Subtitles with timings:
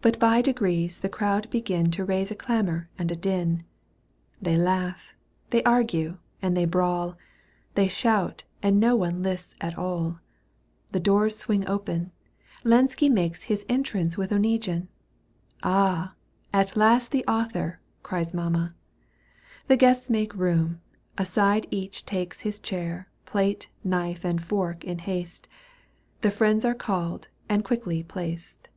[0.00, 3.64] But by degrees the crowd begin To raise a clamour and a din:
[4.40, 5.12] They laugh,
[5.50, 7.16] they argue, and they bawl.
[7.74, 10.20] They shout and no one lists at aU.
[10.92, 12.12] The doors swing open:
[12.64, 14.86] Lenski makes His entrance with Oneguine."
[15.64, 16.14] Ah!
[16.52, 17.80] At last the author!
[17.90, 18.76] '* cries Mamma.
[19.66, 20.80] The guests make room;
[21.18, 25.48] aside each takes His chair, plate, knife and fork in haste;
[26.20, 28.68] The friends are called and quickly placed.